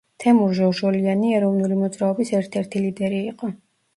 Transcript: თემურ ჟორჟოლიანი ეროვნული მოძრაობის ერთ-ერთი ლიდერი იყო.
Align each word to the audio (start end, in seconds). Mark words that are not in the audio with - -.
თემურ 0.21 0.53
ჟორჟოლიანი 0.59 1.33
ეროვნული 1.41 1.77
მოძრაობის 1.83 2.33
ერთ-ერთი 2.39 2.83
ლიდერი 2.87 3.23
იყო. 3.29 3.51